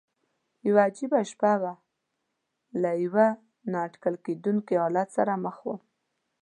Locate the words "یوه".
0.67-0.81, 3.03-3.27